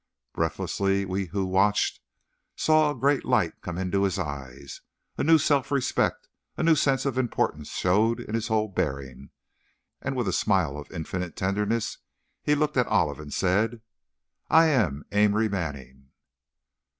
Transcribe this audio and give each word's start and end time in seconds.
Breathlessly, 0.33 1.05
we 1.05 1.25
who 1.25 1.45
watched, 1.45 1.99
saw 2.55 2.89
a 2.89 2.95
great 2.97 3.23
light 3.23 3.61
come 3.61 3.77
into 3.77 4.01
his 4.01 4.17
eyes, 4.17 4.81
a 5.15 5.23
new 5.23 5.37
self 5.37 5.69
respect, 5.69 6.27
a 6.57 6.63
new 6.63 6.73
sense 6.73 7.05
of 7.05 7.19
importance 7.19 7.67
showed 7.69 8.19
in 8.19 8.33
his 8.33 8.47
whole 8.47 8.67
bearing 8.67 9.29
and, 10.01 10.15
with 10.15 10.27
a 10.27 10.33
smile 10.33 10.75
of 10.75 10.89
infinite 10.89 11.35
tenderness 11.35 11.99
he 12.41 12.55
looked 12.55 12.77
at 12.77 12.87
Olive 12.87 13.19
and 13.19 13.31
said: 13.31 13.81
"I 14.49 14.65
am 14.69 15.05
Amory 15.11 15.47
Manning!" 15.47 16.09